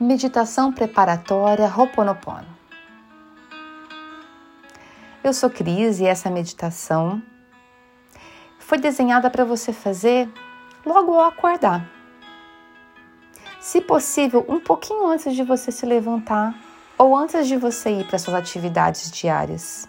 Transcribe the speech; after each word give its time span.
Meditação 0.00 0.72
preparatória 0.72 1.66
Ho'oponopono. 1.66 2.46
Eu 5.24 5.32
sou 5.32 5.50
Cris 5.50 5.98
e 5.98 6.06
essa 6.06 6.30
meditação 6.30 7.20
foi 8.60 8.78
desenhada 8.78 9.28
para 9.28 9.44
você 9.44 9.72
fazer 9.72 10.30
logo 10.86 11.14
ao 11.14 11.24
acordar. 11.24 11.84
Se 13.60 13.80
possível, 13.80 14.46
um 14.48 14.60
pouquinho 14.60 15.04
antes 15.04 15.34
de 15.34 15.42
você 15.42 15.72
se 15.72 15.84
levantar 15.84 16.54
ou 16.96 17.16
antes 17.16 17.48
de 17.48 17.56
você 17.56 17.90
ir 17.90 18.06
para 18.06 18.20
suas 18.20 18.36
atividades 18.36 19.10
diárias. 19.10 19.88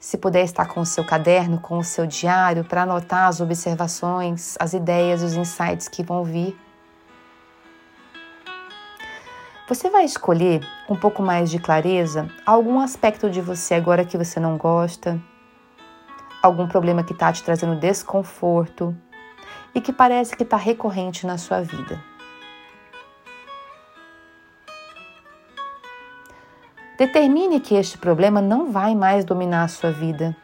Se 0.00 0.16
puder 0.16 0.42
estar 0.42 0.68
com 0.68 0.80
o 0.80 0.86
seu 0.86 1.04
caderno, 1.04 1.60
com 1.60 1.76
o 1.76 1.84
seu 1.84 2.06
diário 2.06 2.64
para 2.64 2.84
anotar 2.84 3.28
as 3.28 3.42
observações, 3.42 4.56
as 4.58 4.72
ideias, 4.72 5.22
os 5.22 5.34
insights 5.34 5.86
que 5.86 6.02
vão 6.02 6.24
vir 6.24 6.58
Você 9.72 9.88
vai 9.88 10.04
escolher 10.04 10.60
um 10.86 10.94
pouco 10.94 11.22
mais 11.22 11.50
de 11.50 11.58
clareza 11.58 12.28
algum 12.44 12.78
aspecto 12.78 13.30
de 13.30 13.40
você 13.40 13.72
agora 13.72 14.04
que 14.04 14.18
você 14.18 14.38
não 14.38 14.58
gosta, 14.58 15.18
algum 16.42 16.68
problema 16.68 17.02
que 17.02 17.14
está 17.14 17.32
te 17.32 17.42
trazendo 17.42 17.80
desconforto 17.80 18.94
e 19.74 19.80
que 19.80 19.90
parece 19.90 20.36
que 20.36 20.42
está 20.42 20.58
recorrente 20.58 21.26
na 21.26 21.38
sua 21.38 21.62
vida. 21.62 21.98
Determine 26.98 27.58
que 27.58 27.74
este 27.74 27.96
problema 27.96 28.42
não 28.42 28.70
vai 28.70 28.94
mais 28.94 29.24
dominar 29.24 29.64
a 29.64 29.68
sua 29.68 29.90
vida 29.90 30.36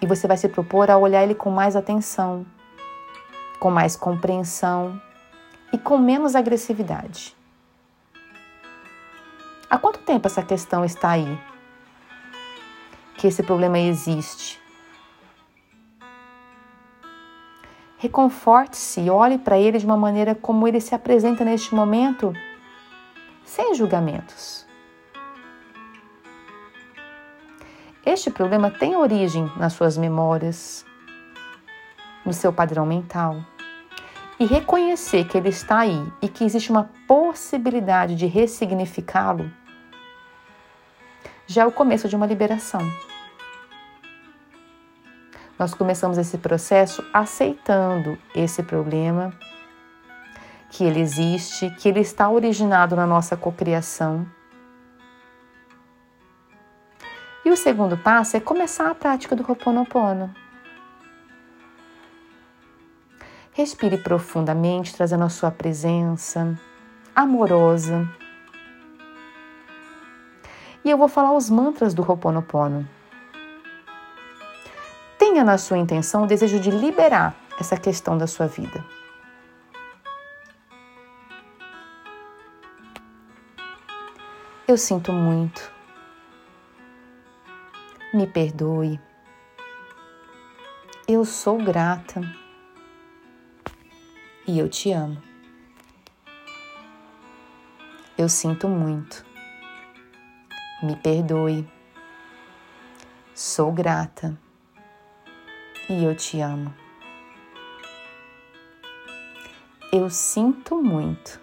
e 0.00 0.06
você 0.06 0.28
vai 0.28 0.36
se 0.36 0.48
propor 0.48 0.92
a 0.92 0.96
olhar 0.96 1.24
ele 1.24 1.34
com 1.34 1.50
mais 1.50 1.74
atenção, 1.74 2.46
com 3.58 3.68
mais 3.68 3.96
compreensão 3.96 5.02
e 5.72 5.76
com 5.76 5.98
menos 5.98 6.36
agressividade. 6.36 7.36
Há 9.68 9.78
quanto 9.78 9.98
tempo 10.00 10.28
essa 10.28 10.42
questão 10.42 10.84
está 10.84 11.10
aí? 11.10 11.38
Que 13.16 13.26
esse 13.26 13.42
problema 13.42 13.78
existe? 13.78 14.60
Reconforte-se 17.98 19.10
olhe 19.10 19.38
para 19.38 19.58
ele 19.58 19.78
de 19.78 19.86
uma 19.86 19.96
maneira 19.96 20.34
como 20.34 20.68
ele 20.68 20.80
se 20.80 20.94
apresenta 20.94 21.44
neste 21.44 21.74
momento, 21.74 22.32
sem 23.44 23.74
julgamentos. 23.74 24.64
Este 28.04 28.30
problema 28.30 28.70
tem 28.70 28.94
origem 28.94 29.50
nas 29.56 29.72
suas 29.72 29.98
memórias, 29.98 30.86
no 32.24 32.32
seu 32.32 32.52
padrão 32.52 32.86
mental. 32.86 33.44
E 34.38 34.44
reconhecer 34.44 35.24
que 35.24 35.38
ele 35.38 35.48
está 35.48 35.78
aí 35.80 36.12
e 36.20 36.28
que 36.28 36.44
existe 36.44 36.70
uma 36.70 36.90
possibilidade 37.08 38.14
de 38.14 38.26
ressignificá-lo 38.26 39.50
já 41.46 41.62
é 41.62 41.66
o 41.66 41.72
começo 41.72 42.08
de 42.08 42.16
uma 42.16 42.26
liberação. 42.26 42.80
Nós 45.58 45.72
começamos 45.72 46.18
esse 46.18 46.36
processo 46.36 47.02
aceitando 47.14 48.18
esse 48.34 48.62
problema, 48.62 49.32
que 50.70 50.84
ele 50.84 51.00
existe, 51.00 51.70
que 51.70 51.88
ele 51.88 52.00
está 52.00 52.28
originado 52.28 52.94
na 52.94 53.06
nossa 53.06 53.36
cocriação. 53.36 54.26
E 57.44 57.50
o 57.50 57.56
segundo 57.56 57.96
passo 57.96 58.36
é 58.36 58.40
começar 58.40 58.90
a 58.90 58.94
prática 58.94 59.34
do 59.34 59.42
Ho'oponopono. 59.48 60.34
Respire 63.56 63.96
profundamente, 63.96 64.94
trazendo 64.94 65.24
a 65.24 65.30
sua 65.30 65.50
presença 65.50 66.54
amorosa 67.14 68.06
e 70.86 70.90
eu 70.90 70.96
vou 70.96 71.08
falar 71.08 71.32
os 71.32 71.50
mantras 71.50 71.92
do 71.92 72.00
Ho'oponopono. 72.00 72.88
Tenha 75.18 75.42
na 75.42 75.58
sua 75.58 75.78
intenção 75.78 76.22
o 76.22 76.26
desejo 76.28 76.60
de 76.60 76.70
liberar 76.70 77.34
essa 77.58 77.76
questão 77.76 78.16
da 78.16 78.28
sua 78.28 78.46
vida. 78.46 78.84
Eu 84.68 84.78
sinto 84.78 85.12
muito. 85.12 85.72
Me 88.14 88.28
perdoe. 88.28 89.00
Eu 91.08 91.24
sou 91.24 91.58
grata. 91.58 92.20
E 94.46 94.58
eu 94.58 94.68
te 94.68 94.92
amo. 94.92 95.22
Eu 98.16 98.28
sinto 98.28 98.68
muito 98.68 99.26
me 100.82 100.94
perdoe. 100.94 101.66
Sou 103.34 103.72
grata 103.72 104.38
e 105.88 106.04
eu 106.04 106.14
te 106.14 106.40
amo. 106.40 106.74
Eu 109.92 110.10
sinto 110.10 110.82
muito. 110.82 111.40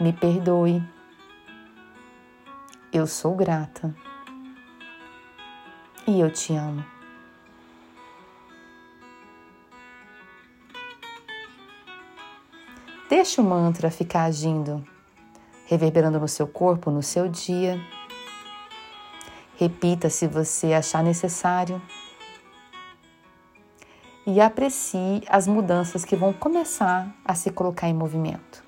Me 0.00 0.12
perdoe. 0.12 0.82
Eu 2.92 3.06
sou 3.06 3.34
grata 3.34 3.94
e 6.06 6.20
eu 6.20 6.30
te 6.30 6.54
amo. 6.54 6.95
Deixa 13.08 13.40
o 13.40 13.44
mantra 13.44 13.90
ficar 13.90 14.24
agindo 14.24 14.84
reverberando 15.66 16.18
no 16.18 16.28
seu 16.28 16.46
corpo, 16.46 16.90
no 16.90 17.02
seu 17.02 17.28
dia. 17.28 17.78
Repita 19.56 20.08
se 20.08 20.26
você 20.26 20.72
achar 20.72 21.02
necessário. 21.02 21.82
E 24.26 24.40
aprecie 24.40 25.22
as 25.28 25.46
mudanças 25.46 26.04
que 26.04 26.16
vão 26.16 26.32
começar 26.32 27.14
a 27.24 27.34
se 27.34 27.50
colocar 27.50 27.88
em 27.88 27.94
movimento. 27.94 28.64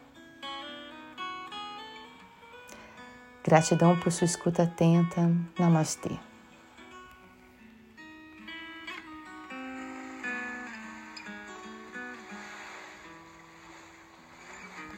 Gratidão 3.43 3.99
por 3.99 4.13
sua 4.13 4.27
escuta 4.27 4.65
atenta. 4.65 5.33
Namastê. 5.59 6.28